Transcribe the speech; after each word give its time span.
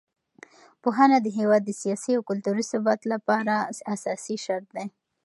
پوهنه 0.81 1.17
د 1.21 1.27
هېواد 1.39 1.61
د 1.65 1.71
سیاسي 1.81 2.11
او 2.15 2.21
کلتوري 2.29 2.63
ثبات 2.71 3.01
لپاره 3.13 3.53
اساسي 3.95 4.37
شرط 4.45 4.67
دی. 4.75 4.87